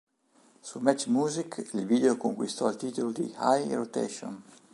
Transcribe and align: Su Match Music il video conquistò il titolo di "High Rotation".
Su 0.67 0.79
Match 0.79 1.05
Music 1.05 1.69
il 1.73 1.85
video 1.85 2.17
conquistò 2.17 2.67
il 2.67 2.75
titolo 2.75 3.11
di 3.11 3.31
"High 3.39 3.71
Rotation". 3.75 4.41